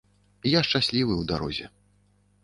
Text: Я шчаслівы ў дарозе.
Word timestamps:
Я 0.51 0.59
шчаслівы 0.67 1.13
ў 1.17 1.23
дарозе. 1.33 1.67